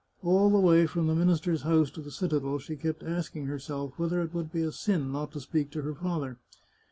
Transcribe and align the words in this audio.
All 0.23 0.49
the 0.49 0.57
way 0.59 0.87
from 0.87 1.05
the 1.05 1.13
minister's 1.13 1.61
house 1.61 1.91
to 1.91 2.01
the 2.01 2.09
citadel 2.09 2.57
she 2.57 2.75
kept 2.75 3.03
asking 3.03 3.45
herself 3.45 3.99
whether 3.99 4.19
it 4.23 4.33
would 4.33 4.51
be 4.51 4.63
a 4.63 4.71
sin 4.71 5.11
not 5.11 5.31
to 5.33 5.39
speak 5.39 5.69
to 5.73 5.83
her 5.83 5.93
father. 5.93 6.39